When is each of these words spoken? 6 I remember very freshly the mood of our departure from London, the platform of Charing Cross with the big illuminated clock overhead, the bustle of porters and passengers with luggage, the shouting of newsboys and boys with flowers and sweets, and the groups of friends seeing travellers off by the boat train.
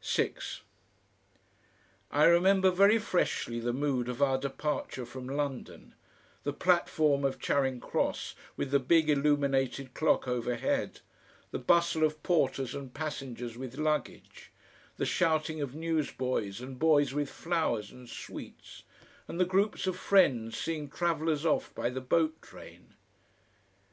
6 0.00 0.60
I 2.12 2.22
remember 2.22 2.70
very 2.70 2.98
freshly 3.00 3.58
the 3.58 3.72
mood 3.72 4.08
of 4.08 4.22
our 4.22 4.38
departure 4.38 5.04
from 5.04 5.26
London, 5.28 5.96
the 6.44 6.52
platform 6.52 7.24
of 7.24 7.40
Charing 7.40 7.80
Cross 7.80 8.36
with 8.56 8.70
the 8.70 8.78
big 8.78 9.10
illuminated 9.10 9.92
clock 9.92 10.28
overhead, 10.28 11.00
the 11.50 11.58
bustle 11.58 12.04
of 12.04 12.22
porters 12.22 12.72
and 12.72 12.94
passengers 12.94 13.58
with 13.58 13.76
luggage, 13.76 14.52
the 14.98 15.04
shouting 15.04 15.60
of 15.60 15.74
newsboys 15.74 16.60
and 16.60 16.78
boys 16.78 17.12
with 17.12 17.28
flowers 17.28 17.90
and 17.90 18.08
sweets, 18.08 18.84
and 19.26 19.40
the 19.40 19.44
groups 19.44 19.88
of 19.88 19.96
friends 19.98 20.56
seeing 20.56 20.88
travellers 20.88 21.44
off 21.44 21.74
by 21.74 21.90
the 21.90 22.00
boat 22.00 22.40
train. 22.40 22.94